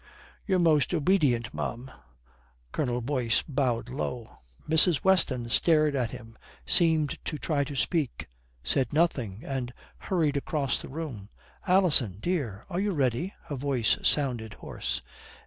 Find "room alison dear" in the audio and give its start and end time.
10.89-12.63